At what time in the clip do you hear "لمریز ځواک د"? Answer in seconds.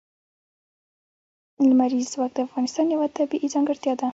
1.67-2.39